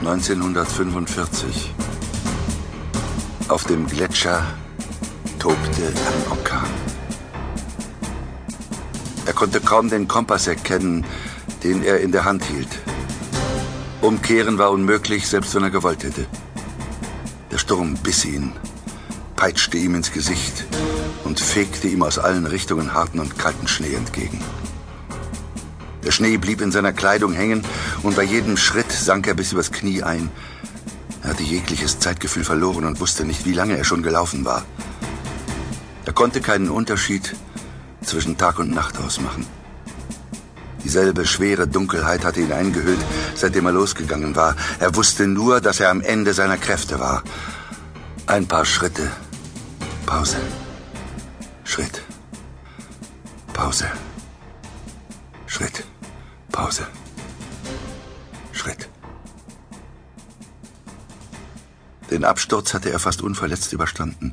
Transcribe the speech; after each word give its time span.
1945. 0.00 1.74
Auf 3.48 3.64
dem 3.64 3.86
Gletscher 3.86 4.44
tobte 5.38 5.86
ein 5.86 6.30
Orkan. 6.30 6.68
Er 9.26 9.32
konnte 9.32 9.60
kaum 9.60 9.88
den 9.88 10.06
Kompass 10.06 10.46
erkennen, 10.46 11.04
den 11.62 11.82
er 11.82 12.00
in 12.00 12.12
der 12.12 12.24
Hand 12.24 12.44
hielt. 12.44 12.68
Umkehren 14.02 14.58
war 14.58 14.70
unmöglich, 14.70 15.26
selbst 15.26 15.54
wenn 15.54 15.62
er 15.62 15.70
gewollt 15.70 16.04
hätte. 16.04 16.26
Der 17.50 17.58
Sturm 17.58 17.94
biss 17.94 18.24
ihn, 18.24 18.52
peitschte 19.36 19.78
ihm 19.78 19.94
ins 19.94 20.12
Gesicht 20.12 20.66
und 21.24 21.40
fegte 21.40 21.88
ihm 21.88 22.02
aus 22.02 22.18
allen 22.18 22.46
Richtungen 22.46 22.92
harten 22.92 23.18
und 23.18 23.38
kalten 23.38 23.66
Schnee 23.66 23.94
entgegen. 23.94 24.42
Der 26.04 26.10
Schnee 26.10 26.36
blieb 26.36 26.60
in 26.60 26.70
seiner 26.70 26.92
Kleidung 26.92 27.32
hängen 27.32 27.64
und 28.02 28.16
bei 28.16 28.22
jedem 28.22 28.56
Schritt 28.56 28.92
sank 28.92 29.26
er 29.26 29.34
bis 29.34 29.52
übers 29.52 29.72
Knie 29.72 30.02
ein. 30.02 30.30
Er 31.22 31.30
hatte 31.30 31.42
jegliches 31.42 31.98
Zeitgefühl 31.98 32.44
verloren 32.44 32.84
und 32.84 33.00
wusste 33.00 33.24
nicht, 33.24 33.46
wie 33.46 33.54
lange 33.54 33.76
er 33.78 33.84
schon 33.84 34.02
gelaufen 34.02 34.44
war. 34.44 34.64
Er 36.04 36.12
konnte 36.12 36.42
keinen 36.42 36.68
Unterschied 36.68 37.34
zwischen 38.02 38.36
Tag 38.36 38.58
und 38.58 38.70
Nacht 38.70 38.98
ausmachen. 38.98 39.46
Dieselbe 40.84 41.24
schwere 41.24 41.66
Dunkelheit 41.66 42.26
hatte 42.26 42.40
ihn 42.40 42.52
eingehüllt, 42.52 43.00
seitdem 43.34 43.64
er 43.64 43.72
losgegangen 43.72 44.36
war. 44.36 44.54
Er 44.80 44.94
wusste 44.94 45.26
nur, 45.26 45.62
dass 45.62 45.80
er 45.80 45.88
am 45.88 46.02
Ende 46.02 46.34
seiner 46.34 46.58
Kräfte 46.58 47.00
war. 47.00 47.22
Ein 48.26 48.46
paar 48.46 48.66
Schritte. 48.66 49.10
Pause. 50.04 50.36
Schritt. 51.64 52.02
Pause. 53.54 53.86
Schritt. 55.46 55.83
Pause. 56.74 56.86
Schritt. 58.52 58.88
Den 62.10 62.24
Absturz 62.24 62.74
hatte 62.74 62.90
er 62.90 62.98
fast 62.98 63.22
unverletzt 63.22 63.72
überstanden. 63.72 64.32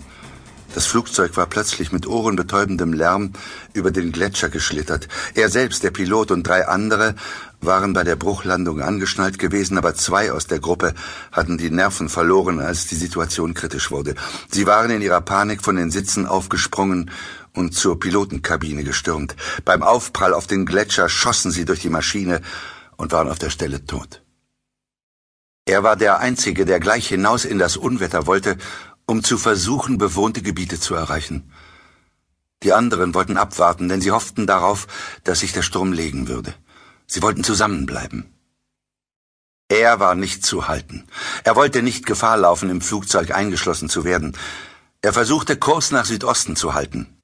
Das 0.73 0.85
Flugzeug 0.85 1.35
war 1.35 1.47
plötzlich 1.47 1.91
mit 1.91 2.07
ohrenbetäubendem 2.07 2.93
Lärm 2.93 3.33
über 3.73 3.91
den 3.91 4.13
Gletscher 4.13 4.49
geschlittert. 4.49 5.09
Er 5.35 5.49
selbst, 5.49 5.83
der 5.83 5.91
Pilot 5.91 6.31
und 6.31 6.47
drei 6.47 6.65
andere 6.67 7.15
waren 7.59 7.93
bei 7.93 8.03
der 8.03 8.15
Bruchlandung 8.15 8.81
angeschnallt 8.81 9.37
gewesen, 9.37 9.77
aber 9.77 9.95
zwei 9.95 10.31
aus 10.31 10.47
der 10.47 10.59
Gruppe 10.59 10.93
hatten 11.31 11.57
die 11.57 11.69
Nerven 11.69 12.07
verloren, 12.07 12.59
als 12.59 12.87
die 12.87 12.95
Situation 12.95 13.53
kritisch 13.53 13.91
wurde. 13.91 14.15
Sie 14.49 14.65
waren 14.65 14.91
in 14.91 15.01
ihrer 15.01 15.21
Panik 15.21 15.61
von 15.61 15.75
den 15.75 15.91
Sitzen 15.91 16.25
aufgesprungen 16.25 17.11
und 17.53 17.73
zur 17.73 17.99
Pilotenkabine 17.99 18.83
gestürmt. 18.83 19.35
Beim 19.65 19.83
Aufprall 19.83 20.33
auf 20.33 20.47
den 20.47 20.65
Gletscher 20.65 21.09
schossen 21.09 21.51
sie 21.51 21.65
durch 21.65 21.81
die 21.81 21.89
Maschine 21.89 22.41
und 22.97 23.11
waren 23.11 23.29
auf 23.29 23.39
der 23.39 23.49
Stelle 23.49 23.85
tot. 23.85 24.21
Er 25.65 25.83
war 25.83 25.95
der 25.95 26.19
Einzige, 26.19 26.65
der 26.65 26.79
gleich 26.79 27.07
hinaus 27.07 27.45
in 27.45 27.59
das 27.59 27.77
Unwetter 27.77 28.25
wollte 28.25 28.57
um 29.11 29.23
zu 29.23 29.37
versuchen, 29.37 29.97
bewohnte 29.97 30.41
Gebiete 30.41 30.79
zu 30.79 30.95
erreichen. 30.95 31.51
Die 32.63 32.71
anderen 32.71 33.13
wollten 33.13 33.37
abwarten, 33.37 33.89
denn 33.89 34.01
sie 34.01 34.11
hofften 34.11 34.47
darauf, 34.47 34.87
dass 35.25 35.41
sich 35.41 35.51
der 35.51 35.63
Sturm 35.63 35.91
legen 35.91 36.29
würde. 36.29 36.53
Sie 37.07 37.21
wollten 37.21 37.43
zusammenbleiben. 37.43 38.33
Er 39.67 39.99
war 39.99 40.15
nicht 40.15 40.45
zu 40.45 40.67
halten. 40.67 41.07
Er 41.43 41.55
wollte 41.55 41.81
nicht 41.81 42.05
Gefahr 42.05 42.37
laufen, 42.37 42.69
im 42.69 42.81
Flugzeug 42.81 43.31
eingeschlossen 43.31 43.89
zu 43.89 44.05
werden. 44.05 44.37
Er 45.01 45.11
versuchte, 45.13 45.57
Kurs 45.57 45.91
nach 45.91 46.05
Südosten 46.05 46.55
zu 46.55 46.73
halten. 46.73 47.20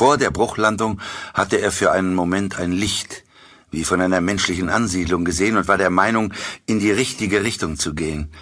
Vor 0.00 0.16
der 0.16 0.30
Bruchlandung 0.30 0.98
hatte 1.34 1.60
er 1.60 1.70
für 1.70 1.92
einen 1.92 2.14
Moment 2.14 2.58
ein 2.58 2.72
Licht, 2.72 3.22
wie 3.70 3.84
von 3.84 4.00
einer 4.00 4.22
menschlichen 4.22 4.70
Ansiedlung 4.70 5.26
gesehen 5.26 5.58
und 5.58 5.68
war 5.68 5.76
der 5.76 5.90
Meinung, 5.90 6.32
in 6.64 6.80
die 6.80 6.90
richtige 6.90 7.44
Richtung 7.44 7.76
zu 7.76 7.92
gehen. 7.92 8.32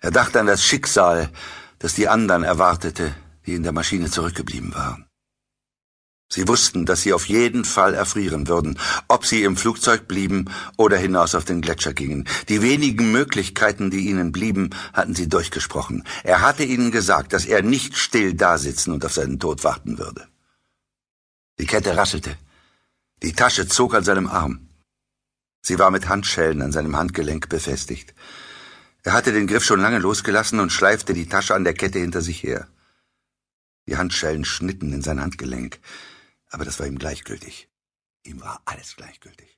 Er 0.00 0.10
dachte 0.10 0.40
an 0.40 0.46
das 0.46 0.64
Schicksal, 0.64 1.30
das 1.78 1.94
die 1.94 2.08
anderen 2.08 2.42
erwartete, 2.42 3.14
die 3.46 3.54
in 3.54 3.62
der 3.62 3.70
Maschine 3.70 4.10
zurückgeblieben 4.10 4.74
waren. 4.74 5.06
Sie 6.28 6.48
wussten, 6.48 6.84
dass 6.84 7.02
sie 7.02 7.12
auf 7.12 7.28
jeden 7.28 7.64
Fall 7.64 7.94
erfrieren 7.94 8.48
würden, 8.48 8.76
ob 9.06 9.24
sie 9.24 9.44
im 9.44 9.56
Flugzeug 9.56 10.08
blieben 10.08 10.46
oder 10.76 10.96
hinaus 10.96 11.36
auf 11.36 11.44
den 11.44 11.60
Gletscher 11.60 11.94
gingen. 11.94 12.26
Die 12.48 12.60
wenigen 12.60 13.12
Möglichkeiten, 13.12 13.92
die 13.92 14.08
ihnen 14.08 14.32
blieben, 14.32 14.70
hatten 14.92 15.14
sie 15.14 15.28
durchgesprochen. 15.28 16.02
Er 16.24 16.40
hatte 16.40 16.64
ihnen 16.64 16.90
gesagt, 16.90 17.34
dass 17.34 17.44
er 17.44 17.62
nicht 17.62 17.96
still 17.96 18.34
dasitzen 18.34 18.92
und 18.92 19.04
auf 19.04 19.12
seinen 19.12 19.38
Tod 19.38 19.62
warten 19.62 19.96
würde. 19.96 20.26
Die 21.60 21.66
Kette 21.66 21.96
rasselte. 21.96 22.36
Die 23.22 23.32
Tasche 23.32 23.66
zog 23.66 23.94
an 23.94 24.04
seinem 24.04 24.28
Arm. 24.28 24.68
Sie 25.60 25.78
war 25.78 25.90
mit 25.90 26.08
Handschellen 26.08 26.62
an 26.62 26.72
seinem 26.72 26.96
Handgelenk 26.96 27.48
befestigt. 27.48 28.14
Er 29.02 29.12
hatte 29.12 29.32
den 29.32 29.46
Griff 29.46 29.64
schon 29.64 29.80
lange 29.80 29.98
losgelassen 29.98 30.60
und 30.60 30.70
schleifte 30.70 31.14
die 31.14 31.28
Tasche 31.28 31.54
an 31.54 31.64
der 31.64 31.74
Kette 31.74 31.98
hinter 31.98 32.20
sich 32.20 32.42
her. 32.42 32.68
Die 33.86 33.96
Handschellen 33.96 34.44
schnitten 34.44 34.92
in 34.92 35.02
sein 35.02 35.20
Handgelenk, 35.20 35.80
aber 36.48 36.64
das 36.64 36.78
war 36.78 36.86
ihm 36.86 36.98
gleichgültig. 36.98 37.68
Ihm 38.22 38.40
war 38.40 38.62
alles 38.64 38.94
gleichgültig. 38.96 39.57